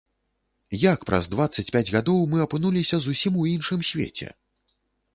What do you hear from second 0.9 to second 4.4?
Як праз дваццаць пяць гадоў мы апынуліся зусім у іншым свеце?